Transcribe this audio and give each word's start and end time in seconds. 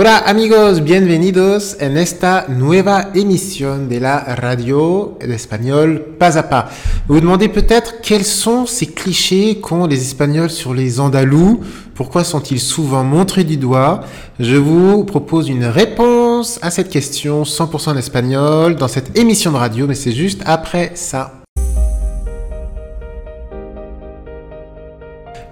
Hola 0.00 0.16
amigos, 0.16 0.80
bienvenidos 0.80 1.76
en 1.78 1.94
esta 1.98 2.46
nueva 2.48 3.10
émission 3.14 3.86
de 3.86 4.00
la 4.00 4.34
radio 4.34 5.18
d'espagnol 5.20 6.16
pas 6.18 6.38
à 6.38 6.42
pas. 6.42 6.70
Vous 7.06 7.16
vous 7.16 7.20
demandez 7.20 7.48
peut-être 7.48 8.00
quels 8.00 8.24
sont 8.24 8.64
ces 8.64 8.86
clichés 8.86 9.60
qu'ont 9.60 9.86
les 9.86 10.00
Espagnols 10.00 10.48
sur 10.48 10.72
les 10.72 11.00
Andalous, 11.00 11.60
pourquoi 11.94 12.24
sont-ils 12.24 12.60
souvent 12.60 13.04
montrés 13.04 13.44
du 13.44 13.58
doigt? 13.58 14.00
Je 14.38 14.56
vous 14.56 15.04
propose 15.04 15.50
une 15.50 15.66
réponse 15.66 16.58
à 16.62 16.70
cette 16.70 16.88
question 16.88 17.42
100% 17.42 17.90
en 17.90 17.96
espagnol 17.98 18.76
dans 18.76 18.88
cette 18.88 19.18
émission 19.18 19.52
de 19.52 19.58
radio, 19.58 19.86
mais 19.86 19.94
c'est 19.94 20.12
juste 20.12 20.40
après 20.46 20.92
ça. 20.94 21.39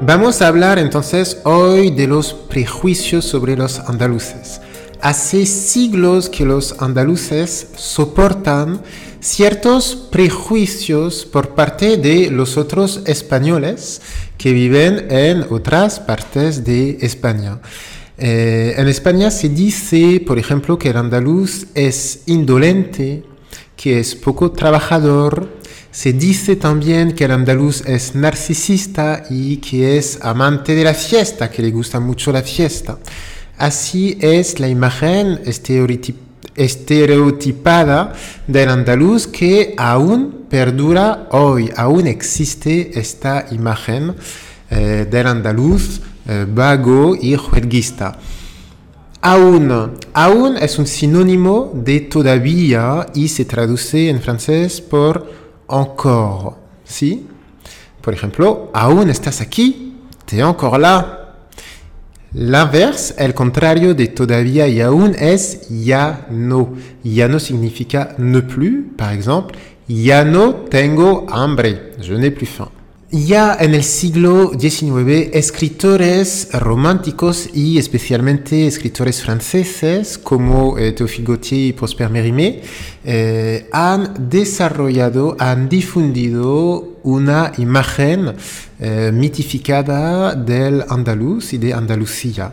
Vamos 0.00 0.42
a 0.42 0.46
hablar 0.46 0.78
entonces 0.78 1.40
hoy 1.42 1.90
de 1.90 2.06
los 2.06 2.32
prejuicios 2.32 3.24
sobre 3.24 3.56
los 3.56 3.80
andaluces. 3.80 4.60
Hace 5.00 5.44
siglos 5.44 6.28
que 6.28 6.44
los 6.44 6.80
andaluces 6.80 7.72
soportan 7.74 8.80
ciertos 9.18 9.96
prejuicios 9.96 11.24
por 11.24 11.56
parte 11.56 11.96
de 11.96 12.30
los 12.30 12.56
otros 12.56 13.02
españoles 13.06 14.00
que 14.38 14.52
viven 14.52 15.08
en 15.10 15.44
otras 15.50 15.98
partes 15.98 16.62
de 16.64 16.98
España. 17.00 17.58
Eh, 18.18 18.74
en 18.76 18.86
España 18.86 19.32
se 19.32 19.48
dice, 19.48 20.22
por 20.24 20.38
ejemplo, 20.38 20.78
que 20.78 20.90
el 20.90 20.96
andaluz 20.96 21.66
es 21.74 22.22
indolente, 22.26 23.24
que 23.78 24.00
es 24.00 24.14
poco 24.16 24.50
trabajador, 24.50 25.56
se 25.92 26.12
dice 26.12 26.56
también 26.56 27.12
que 27.12 27.24
el 27.24 27.30
andaluz 27.30 27.82
es 27.86 28.16
narcisista 28.16 29.22
y 29.30 29.58
que 29.58 29.96
es 29.96 30.18
amante 30.20 30.74
de 30.74 30.82
la 30.84 30.94
fiesta, 30.94 31.48
que 31.48 31.62
le 31.62 31.70
gusta 31.70 32.00
mucho 32.00 32.32
la 32.32 32.42
fiesta. 32.42 32.98
Así 33.56 34.18
es 34.20 34.58
la 34.58 34.68
imagen 34.68 35.40
estereotipada 36.56 38.12
del 38.48 38.68
andaluz 38.68 39.28
que 39.28 39.74
aún 39.78 40.46
perdura 40.50 41.28
hoy, 41.30 41.70
aún 41.76 42.08
existe 42.08 42.98
esta 42.98 43.46
imagen 43.52 44.14
eh, 44.70 45.06
del 45.08 45.26
andaluz 45.28 46.00
eh, 46.26 46.46
vago 46.48 47.16
y 47.20 47.36
juerguista. 47.36 48.18
Aún, 49.20 49.98
aún 50.12 50.56
es 50.58 50.78
un 50.78 50.86
sinónimo 50.86 51.72
de 51.74 52.00
todavía 52.00 53.06
y 53.14 53.26
se 53.28 53.44
traduce 53.44 54.08
en 54.08 54.20
francés 54.20 54.80
por 54.80 55.26
encore. 55.68 56.56
¿Sí? 56.84 57.26
Por 58.00 58.14
ejemplo, 58.14 58.70
aún 58.72 59.10
estás 59.10 59.40
aquí, 59.40 59.96
es 60.26 60.38
encore 60.38 60.78
là. 60.78 61.14
L'inverse, 62.32 63.14
el 63.18 63.34
contrario 63.34 63.94
de 63.94 64.08
todavía 64.08 64.68
y 64.68 64.80
aún 64.80 65.16
es 65.18 65.66
ya 65.68 66.26
no. 66.30 66.74
Ya 67.02 67.26
no 67.26 67.40
significa 67.40 68.14
ne 68.18 68.42
plus, 68.42 68.94
par 68.96 69.14
exemple. 69.14 69.58
Ya 69.88 70.24
no 70.24 70.54
tengo 70.54 71.26
hambre, 71.30 71.94
je 72.00 72.14
n'ai 72.14 72.30
plus 72.30 72.46
faim. 72.46 72.77
Ya 73.10 73.56
en 73.58 73.74
el 73.74 73.84
siglo 73.84 74.52
XIX, 74.52 75.30
escritores 75.32 76.50
románticos 76.52 77.48
y 77.54 77.78
especialmente 77.78 78.66
escritores 78.66 79.22
franceses 79.22 80.18
como 80.18 80.76
eh, 80.76 80.92
Théophile 80.92 81.26
Gautier 81.26 81.68
y 81.68 81.72
Prosper 81.72 82.10
Mérimée 82.10 82.60
eh, 83.04 83.66
han 83.72 84.28
desarrollado, 84.28 85.38
han 85.38 85.70
difundido 85.70 86.98
una 87.02 87.52
imagen 87.56 88.34
eh, 88.78 89.10
mitificada 89.10 90.34
del 90.34 90.84
andaluz 90.90 91.54
y 91.54 91.58
de 91.58 91.72
Andalucía 91.72 92.52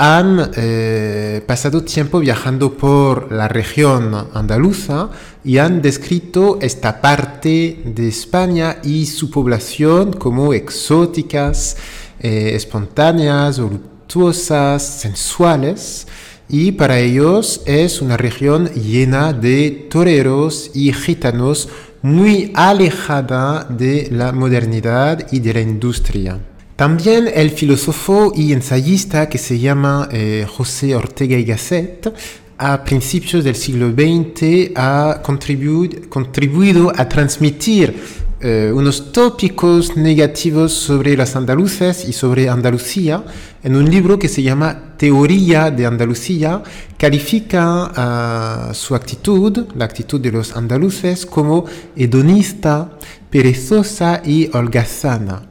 han 0.00 0.52
eh, 0.54 1.42
pasado 1.44 1.82
tiempo 1.82 2.20
viajando 2.20 2.74
por 2.74 3.32
la 3.32 3.48
región 3.48 4.14
andaluza 4.32 5.10
y 5.44 5.58
han 5.58 5.82
descrito 5.82 6.58
esta 6.62 7.00
parte 7.00 7.82
de 7.84 8.06
España 8.06 8.78
y 8.84 9.06
su 9.06 9.28
población 9.28 10.12
como 10.12 10.54
exóticas, 10.54 11.76
eh, 12.20 12.52
espontáneas, 12.54 13.58
voluptuosas, 13.58 14.84
sensuales. 14.84 16.06
Y 16.48 16.72
para 16.72 17.00
ellos 17.00 17.62
es 17.66 18.00
una 18.00 18.16
región 18.16 18.68
llena 18.74 19.32
de 19.32 19.88
toreros 19.90 20.70
y 20.74 20.92
gitanos 20.92 21.68
muy 22.02 22.52
alejada 22.54 23.64
de 23.68 24.08
la 24.12 24.30
modernidad 24.30 25.26
y 25.32 25.40
de 25.40 25.54
la 25.54 25.60
industria. 25.60 26.38
También 26.78 27.28
el 27.34 27.50
filósofo 27.50 28.32
y 28.36 28.52
ensayista 28.52 29.28
que 29.28 29.36
se 29.36 29.58
llama 29.58 30.08
eh, 30.12 30.46
José 30.48 30.94
Ortega 30.94 31.36
y 31.36 31.42
Gasset 31.42 32.14
a 32.56 32.84
principios 32.84 33.42
del 33.42 33.56
siglo 33.56 33.90
XX 33.90 34.70
ha 34.76 35.20
contribuido 35.20 36.92
a 36.96 37.08
transmitir 37.08 38.00
eh, 38.40 38.70
unos 38.72 39.10
tópicos 39.10 39.96
negativos 39.96 40.72
sobre 40.72 41.16
las 41.16 41.34
andaluces 41.34 42.08
y 42.08 42.12
sobre 42.12 42.48
Andalucía 42.48 43.24
en 43.64 43.74
un 43.74 43.90
libro 43.90 44.16
que 44.16 44.28
se 44.28 44.44
llama 44.44 44.94
Teoría 44.96 45.72
de 45.72 45.84
Andalucía, 45.84 46.62
califica 46.96 48.70
su 48.72 48.94
actitud, 48.94 49.66
la 49.74 49.84
actitud 49.84 50.20
de 50.20 50.30
los 50.30 50.56
andaluces, 50.56 51.26
como 51.26 51.64
hedonista, 51.96 52.92
perezosa 53.30 54.22
y 54.24 54.48
holgazana. 54.52 55.47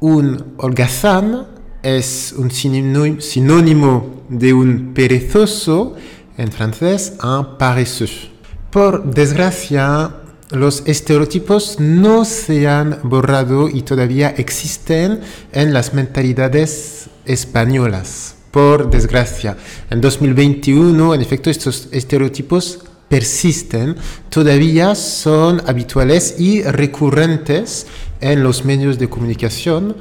Un 0.00 0.54
holgazán 0.58 1.46
es 1.82 2.34
un 2.36 2.50
sinónimo 2.50 4.24
de 4.28 4.52
un 4.52 4.92
perezoso, 4.92 5.94
en 6.36 6.52
francés, 6.52 7.14
un 7.22 7.56
paresseux. 7.56 8.30
Por 8.70 9.10
desgracia, 9.14 10.16
los 10.50 10.82
estereotipos 10.86 11.80
no 11.80 12.24
se 12.26 12.68
han 12.68 13.00
borrado 13.04 13.68
y 13.68 13.82
todavía 13.82 14.28
existen 14.36 15.20
en 15.52 15.72
las 15.72 15.94
mentalidades 15.94 17.08
españolas. 17.24 18.36
Por 18.50 18.90
desgracia, 18.90 19.56
en 19.90 20.00
2021, 20.00 21.14
en 21.14 21.20
efecto, 21.20 21.48
estos 21.48 21.88
estereotipos 21.90 22.80
persisten, 23.08 23.96
todavía 24.28 24.94
son 24.94 25.62
habituales 25.66 26.36
y 26.38 26.62
recurrentes 26.62 27.86
en 28.20 28.42
los 28.42 28.64
medios 28.64 28.98
de 28.98 29.08
comunicación, 29.08 29.96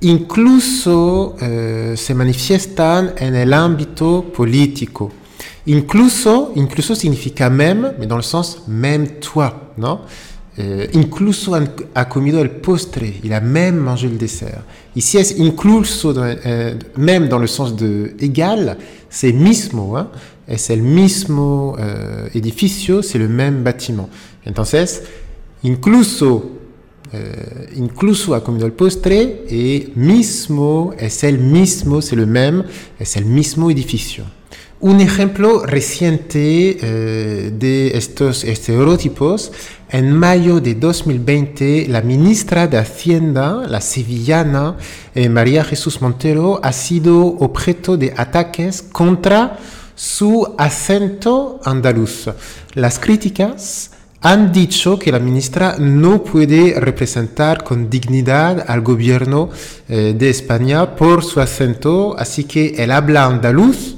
incluso 0.00 1.36
eh, 1.40 1.94
se 1.96 2.14
manifiestan 2.14 3.14
en 3.18 3.34
el 3.34 3.52
ámbito 3.52 4.24
político. 4.34 5.10
Incluso, 5.66 6.52
incluso 6.54 6.94
significa 6.94 7.50
même, 7.50 7.94
mais 7.98 8.06
dans 8.06 8.16
le 8.16 8.22
sens 8.22 8.62
même 8.66 9.20
toi, 9.20 9.72
¿no? 9.76 10.00
Eh, 10.56 10.90
incluso 10.94 11.54
ha 11.94 12.08
comido 12.08 12.40
el 12.40 12.50
postre, 12.50 13.04
il 13.22 13.32
a 13.32 13.40
même 13.40 13.76
mangé 13.76 14.08
le 14.08 14.16
dessert. 14.16 14.64
Ici, 14.96 15.18
es 15.18 15.38
incluso, 15.38 16.14
eh, 16.24 16.74
même 16.96 17.28
dans 17.28 17.38
le 17.38 17.46
sens 17.46 17.76
de 17.76 18.14
égal, 18.18 18.76
c'est 19.08 19.32
mismo, 19.32 19.96
hein? 19.96 20.08
es 20.48 20.70
el 20.70 20.82
mismo 20.82 21.76
edificio, 22.32 23.02
c'est 23.02 23.18
le 23.18 23.28
même 23.28 23.62
bâtiment. 23.62 24.08
Entonces, 24.46 25.02
incluso 25.62 26.58
eh, 27.12 27.72
incluso 27.76 28.34
ha 28.34 28.44
comido 28.44 28.66
el 28.66 28.72
postre 28.72 29.46
y 29.50 29.92
mismo 29.94 30.94
es 30.98 31.24
el 31.24 31.38
mismo, 31.38 32.00
es 32.00 33.16
el 33.16 33.24
mismo 33.24 33.70
edificio. 33.70 34.24
Un 34.80 35.00
ejemplo 35.00 35.66
reciente 35.66 36.78
eh, 36.80 37.50
de 37.52 37.98
estos 37.98 38.44
estereotipos, 38.44 39.50
en 39.90 40.12
mayo 40.12 40.60
de 40.60 40.76
2020, 40.76 41.88
la 41.88 42.00
ministra 42.02 42.68
de 42.68 42.78
Hacienda, 42.78 43.66
la 43.66 43.80
sevillana 43.80 44.76
eh, 45.16 45.28
María 45.28 45.64
Jesús 45.64 46.00
Montero, 46.00 46.60
ha 46.62 46.72
sido 46.72 47.26
objeto 47.26 47.96
de 47.96 48.14
ataques 48.16 48.82
contra 48.82 49.58
su 49.96 50.54
acento 50.58 51.58
andaluz. 51.64 52.28
Las 52.74 53.00
críticas 53.00 53.90
han 54.20 54.52
dicho 54.52 54.98
que 54.98 55.12
la 55.12 55.20
ministra 55.20 55.76
no 55.78 56.24
puede 56.24 56.78
representar 56.80 57.62
con 57.62 57.88
dignidad 57.88 58.64
al 58.66 58.80
gobierno 58.80 59.50
eh, 59.88 60.14
de 60.16 60.30
España 60.30 60.96
por 60.96 61.24
su 61.24 61.40
acento, 61.40 62.16
así 62.18 62.44
que 62.44 62.82
el 62.82 62.90
habla 62.90 63.26
andaluz 63.26 63.96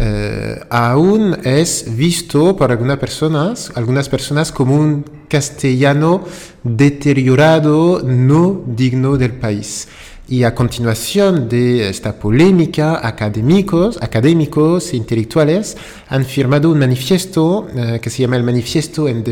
eh, 0.00 0.60
aún 0.70 1.36
es 1.42 1.96
visto 1.96 2.56
por 2.56 2.70
algunas 2.70 2.98
personas, 2.98 3.72
algunas 3.74 4.08
personas 4.08 4.52
como 4.52 4.76
un 4.76 5.04
castellano 5.28 6.24
deteriorado, 6.62 8.00
no 8.04 8.62
digno 8.64 9.16
del 9.16 9.32
país. 9.32 9.88
Y 10.28 10.44
a 10.44 10.54
continuación 10.54 11.48
de 11.48 11.88
esta 11.88 12.18
polémica, 12.18 13.06
académicos, 13.06 13.98
académicos 14.02 14.92
e 14.92 14.96
intelectuales 14.96 15.76
han 16.08 16.24
firmado 16.26 16.70
un 16.70 16.78
manifiesto 16.78 17.66
eh, 17.74 17.98
que 18.02 18.10
se 18.10 18.22
llama 18.22 18.36
el 18.36 18.44
Manifiesto 18.44 19.08
en, 19.08 19.24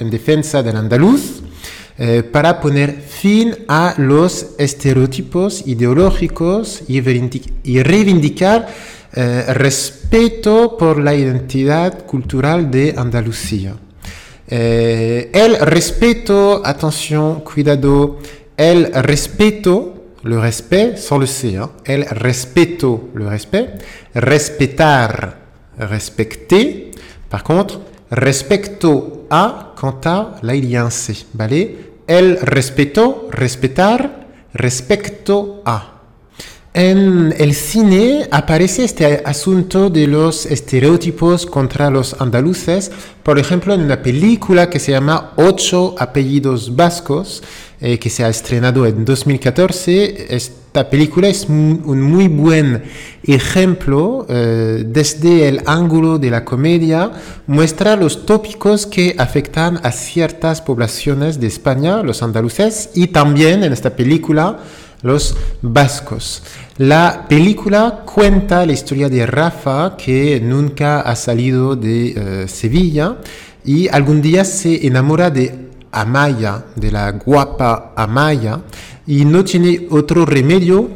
en 0.00 0.10
Defensa 0.10 0.62
del 0.62 0.76
Andaluz 0.76 1.42
eh, 1.98 2.22
para 2.22 2.58
poner 2.58 3.00
fin 3.02 3.54
a 3.68 3.94
los 3.98 4.54
estereotipos 4.58 5.66
ideológicos 5.66 6.82
y, 6.88 7.00
reivindicar 7.00 8.66
eh, 9.12 9.44
respeto 9.52 10.76
por 10.78 10.98
la 10.98 11.14
identidad 11.14 12.06
cultural 12.06 12.70
de 12.70 12.94
Andalucía. 12.96 13.76
Eh, 14.48 15.30
el 15.34 15.60
respeto, 15.60 16.62
atención, 16.64 17.40
cuidado, 17.40 18.18
el 18.56 18.90
respeto, 18.94 20.01
le 20.24 20.38
respect 20.38 20.96
sans 20.96 21.18
le 21.18 21.26
C, 21.26 21.56
hein, 21.56 21.70
el 21.84 22.04
respeto, 22.04 23.10
le 23.14 23.26
respect, 23.26 23.74
respetar, 24.14 25.36
respecter, 25.78 26.90
par 27.28 27.42
contre, 27.42 27.80
respecto 28.10 29.26
a, 29.30 29.74
quant 29.76 30.00
à, 30.04 30.36
là 30.42 30.54
il 30.54 30.66
y 30.66 30.76
a 30.76 30.84
un 30.84 30.90
C, 30.90 31.26
¿vale? 31.34 31.92
El 32.06 32.38
respeto, 32.42 33.28
respetar, 33.30 34.26
respecto 34.54 35.62
a. 35.64 35.91
En 36.74 37.34
el 37.36 37.52
cine 37.52 38.28
aparece 38.30 38.84
este 38.84 39.22
asunto 39.26 39.90
de 39.90 40.06
los 40.06 40.46
estereotipos 40.46 41.44
contra 41.44 41.90
los 41.90 42.18
andaluces, 42.18 42.90
por 43.22 43.38
ejemplo 43.38 43.74
en 43.74 43.82
una 43.82 44.00
película 44.02 44.70
que 44.70 44.78
se 44.78 44.92
llama 44.92 45.32
Ocho 45.36 45.94
apellidos 45.98 46.74
vascos, 46.74 47.42
eh, 47.78 47.98
que 47.98 48.08
se 48.08 48.24
ha 48.24 48.30
estrenado 48.30 48.86
en 48.86 49.04
2014. 49.04 50.34
Esta 50.34 50.88
película 50.88 51.28
es 51.28 51.44
un 51.46 52.00
muy 52.00 52.28
buen 52.28 52.84
ejemplo 53.22 54.24
eh, 54.30 54.82
desde 54.86 55.48
el 55.48 55.60
ángulo 55.66 56.18
de 56.18 56.30
la 56.30 56.42
comedia, 56.42 57.12
muestra 57.46 57.96
los 57.96 58.24
tópicos 58.24 58.86
que 58.86 59.14
afectan 59.18 59.78
a 59.82 59.92
ciertas 59.92 60.62
poblaciones 60.62 61.38
de 61.38 61.48
España, 61.48 62.02
los 62.02 62.22
andaluces, 62.22 62.88
y 62.94 63.08
también 63.08 63.62
en 63.62 63.74
esta 63.74 63.94
película 63.94 64.60
los 65.02 65.36
vascos. 65.60 66.42
La 66.78 67.26
película 67.28 68.02
cuenta 68.04 68.64
la 68.64 68.72
historia 68.72 69.08
de 69.08 69.26
Rafa, 69.26 69.96
que 69.96 70.40
nunca 70.40 71.00
ha 71.00 71.16
salido 71.16 71.76
de 71.76 72.14
eh, 72.44 72.48
Sevilla 72.48 73.18
y 73.64 73.88
algún 73.88 74.22
día 74.22 74.44
se 74.44 74.86
enamora 74.86 75.30
de 75.30 75.70
Amaya, 75.92 76.64
de 76.74 76.90
la 76.90 77.10
guapa 77.12 77.92
Amaya, 77.96 78.60
y 79.06 79.24
no 79.24 79.44
tiene 79.44 79.86
otro 79.90 80.24
remedio 80.24 80.88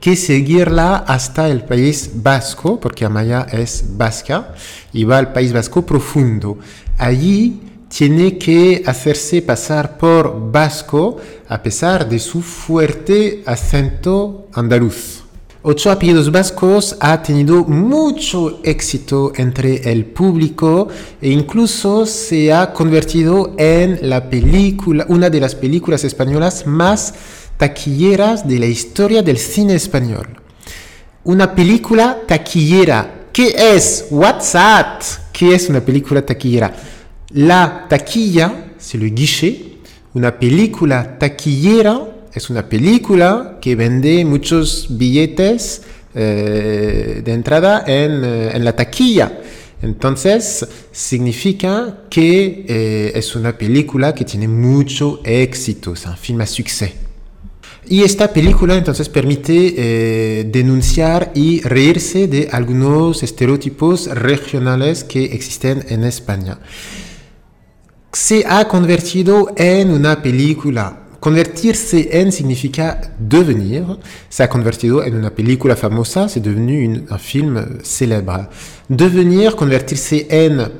que 0.00 0.16
seguirla 0.16 0.96
hasta 0.96 1.48
el 1.48 1.64
país 1.64 2.10
vasco, 2.14 2.78
porque 2.78 3.04
Amaya 3.04 3.46
es 3.52 3.84
vasca, 3.96 4.54
y 4.92 5.04
va 5.04 5.18
al 5.18 5.32
país 5.32 5.52
vasco 5.52 5.84
profundo. 5.84 6.58
Allí 6.98 7.60
tiene 7.94 8.38
que 8.38 8.82
hacerse 8.86 9.42
pasar 9.42 9.98
por 9.98 10.50
vasco 10.50 11.18
a 11.46 11.62
pesar 11.62 12.08
de 12.08 12.18
su 12.18 12.40
fuerte 12.40 13.42
acento 13.44 14.46
andaluz. 14.54 15.22
Ocho 15.60 15.90
apellidos 15.90 16.32
vascos 16.32 16.96
ha 17.00 17.22
tenido 17.22 17.64
mucho 17.64 18.60
éxito 18.64 19.32
entre 19.36 19.92
el 19.92 20.06
público 20.06 20.88
e 21.20 21.30
incluso 21.30 22.06
se 22.06 22.52
ha 22.52 22.72
convertido 22.72 23.54
en 23.58 24.08
la 24.08 24.28
película, 24.28 25.04
una 25.08 25.28
de 25.28 25.40
las 25.40 25.54
películas 25.54 26.02
españolas 26.02 26.66
más 26.66 27.14
taquilleras 27.58 28.48
de 28.48 28.58
la 28.58 28.66
historia 28.66 29.22
del 29.22 29.36
cine 29.36 29.74
español. 29.74 30.40
Una 31.24 31.54
película 31.54 32.22
taquillera. 32.26 33.26
¿Qué 33.32 33.54
es? 33.54 34.06
WhatsApp. 34.10 35.02
¿Qué 35.32 35.54
es 35.54 35.68
una 35.68 35.80
película 35.80 36.24
taquillera? 36.24 36.74
La 37.34 37.86
taquilla, 37.88 38.52
c'est 38.78 38.98
le 38.98 39.08
guichet. 39.08 39.78
Una 40.14 40.38
película 40.38 41.16
taquillera 41.18 42.06
es 42.34 42.50
una 42.50 42.68
película 42.68 43.58
que 43.58 43.74
vende 43.74 44.22
muchos 44.26 44.86
billetes 44.90 45.80
eh, 46.14 47.22
de 47.24 47.32
entrada 47.32 47.84
en, 47.86 48.22
eh, 48.22 48.50
en, 48.54 48.62
la 48.62 48.76
taquilla. 48.76 49.40
Entonces, 49.80 50.66
significa 50.92 52.02
que 52.10 52.66
eh, 52.68 53.12
es 53.14 53.34
una 53.34 53.56
película 53.56 54.14
que 54.14 54.26
tiene 54.26 54.46
mucho 54.46 55.22
éxito, 55.24 55.94
es 55.94 56.04
un 56.04 56.18
film 56.18 56.42
a 56.42 56.46
succès. 56.46 56.92
Y 57.88 58.02
esta 58.02 58.30
película 58.30 58.76
entonces 58.76 59.08
permite 59.08 60.44
denunciar 60.52 61.32
y 61.34 61.62
reírse 61.62 62.28
de 62.28 62.48
algunos 62.52 63.22
estereotipos 63.22 64.06
regionales 64.06 65.02
que 65.02 65.24
existen 65.24 65.84
en 65.88 66.04
España 66.04 66.58
se 68.12 68.44
ha 68.46 68.68
convertido 68.68 69.50
en 69.56 69.90
una 69.90 70.20
película. 70.20 70.98
Convertirse 71.18 72.08
en 72.20 72.32
significa 72.32 73.00
devenir. 73.18 73.84
Se 74.28 74.42
ha 74.42 74.48
convertido 74.48 75.02
en 75.04 75.14
una 75.16 75.30
película 75.30 75.76
famosa, 75.76 76.28
c'est 76.28 76.40
devenu 76.40 76.82
une, 76.82 77.04
un 77.08 77.18
film 77.18 77.78
célèbre. 77.82 78.48
Devenir, 78.88 79.54
convertirse 79.54 80.26
en 80.28 80.70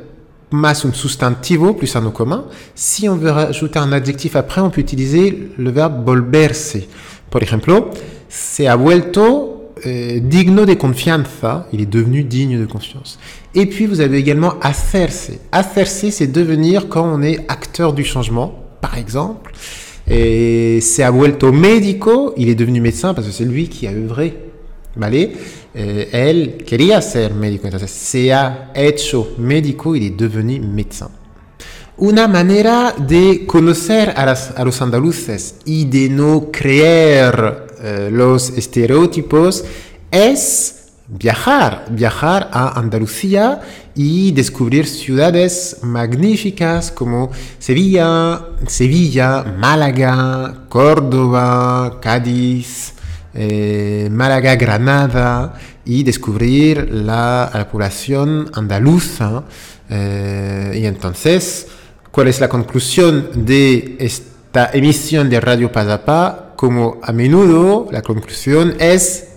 más 0.51 0.85
un 0.85 0.93
sustantivo 0.93 1.75
plus 1.75 1.95
un 1.95 2.03
nom 2.03 2.11
commun. 2.11 2.45
Si 2.75 3.09
on 3.09 3.17
veut 3.17 3.31
rajouter 3.31 3.79
un 3.79 3.93
adjectif 3.93 4.37
après, 4.37 4.61
on 4.61 4.71
peut 4.71 4.81
utiliser 4.81 5.53
le 5.57 5.71
verbe 5.71 6.05
volverse. 6.05 6.89
Por 7.31 7.43
ejemplo, 7.43 7.91
se 8.29 8.69
ha 8.69 8.75
vuelto 8.75 9.52
euh, 9.87 10.21
digno 10.21 10.65
de 10.65 10.75
confianza, 10.75 11.67
il 11.73 11.81
est 11.81 11.87
devenu 11.91 12.25
digne 12.25 12.59
de 12.59 12.67
confiance. 12.67 13.19
Et 13.55 13.67
puis 13.67 13.87
vous 13.87 14.01
avez 14.01 14.19
également 14.19 14.55
hacerse. 14.61 15.31
Hacerse, 15.51 16.11
c'est 16.11 16.29
devenir 16.29 16.89
quand 16.89 17.05
on 17.05 17.23
est 17.23 17.39
acteur 17.49 17.93
du 17.93 18.05
changement, 18.05 18.55
par 18.81 18.97
exemple. 18.97 19.53
Et 20.09 20.81
ha 20.99 21.11
vuelto 21.11 21.53
médico, 21.53 22.35
il 22.37 22.49
est 22.49 22.55
devenu 22.55 22.81
médecin 22.81 23.15
parce 23.15 23.27
que 23.27 23.33
c'est 23.33 23.45
lui 23.45 23.69
qui 23.69 23.87
a 23.87 23.93
œuvré. 23.93 24.37
¿Vale? 24.95 25.31
Eh, 25.75 26.09
él 26.13 26.59
quería 26.67 27.01
ser 27.01 27.33
médico, 27.33 27.67
entonces 27.67 27.91
se 27.91 28.31
ha 28.31 28.73
hecho 28.75 29.35
médico, 29.39 29.97
il 29.97 30.03
est 30.03 30.17
devenu 30.17 30.61
médecin. 30.61 31.09
Una 31.97 32.29
manera 32.29 32.95
de 32.99 33.47
conocer 33.47 34.11
a, 34.17 34.33
a 34.33 34.65
los 34.65 34.83
andaluces 34.83 35.57
y 35.65 35.87
de 35.87 36.11
no 36.11 36.51
creer 36.51 37.72
eh, 37.83 38.11
los 38.13 38.51
estereotipos 38.51 39.65
es 40.11 40.83
viajar, 41.09 41.87
viajar 41.91 42.49
a 42.53 42.79
Andalucía 42.79 43.61
y 43.95 44.33
descubrir 44.33 44.87
ciudades 44.87 45.79
magníficas 45.83 46.91
como 46.91 47.31
Sevilla, 47.59 48.41
Sevilla, 48.67 49.45
Málaga, 49.59 50.65
Córdoba, 50.69 51.99
Cádiz, 52.01 52.95
eh, 53.35 54.09
Málaga, 54.11 54.55
Granada 54.57 55.55
y 55.85 56.03
descubrir 56.05 56.91
la, 56.91 57.69
población 57.71 58.51
andaluza. 58.55 59.45
Eh, 59.91 60.79
y 60.83 60.87
entonces, 60.87 61.67
¿cuál 62.11 62.29
es 62.29 62.41
la 62.41 62.49
conclusión 62.49 63.45
de 63.45 63.97
esta 63.99 64.71
emisión 64.73 65.29
de 65.29 65.41
Radio 65.41 65.71
Pazapá? 65.71 66.42
Como 66.63 67.01
a 67.03 67.11
menudo 67.11 67.89
la 67.91 68.03
conclusión 68.03 68.77
es 68.79 69.31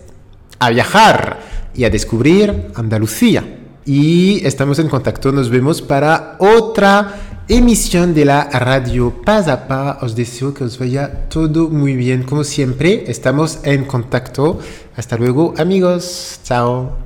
a 0.60 0.70
viajar 0.70 1.40
y 1.74 1.84
a 1.84 1.90
descubrir 1.90 2.68
Andalucía. 2.76 3.44
Y 3.84 4.46
estamos 4.46 4.78
en 4.78 4.90
contacto, 4.90 5.32
nos 5.32 5.50
vemos 5.50 5.82
para 5.82 6.36
otra 6.38 7.42
emisión 7.48 8.14
de 8.14 8.26
la 8.26 8.44
radio 8.52 9.24
Paz 9.26 9.48
a 9.48 9.98
Os 10.04 10.16
deseo 10.16 10.54
que 10.54 10.66
os 10.66 10.78
vaya 10.78 11.28
todo 11.28 11.70
muy 11.70 11.96
bien. 11.96 12.22
Como 12.22 12.44
siempre, 12.44 13.06
estamos 13.08 13.58
en 13.64 13.86
contacto. 13.86 14.60
Hasta 14.96 15.18
luego, 15.18 15.56
amigos. 15.58 16.40
Chao. 16.44 17.05